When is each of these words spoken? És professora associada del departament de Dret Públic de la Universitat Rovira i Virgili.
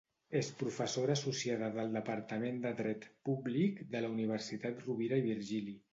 És 0.37 0.47
professora 0.61 1.13
associada 1.19 1.67
del 1.75 1.93
departament 1.97 2.57
de 2.65 2.71
Dret 2.81 3.07
Públic 3.29 3.85
de 3.97 4.05
la 4.07 4.13
Universitat 4.19 4.85
Rovira 4.89 5.21
i 5.23 5.27
Virgili. 5.29 5.77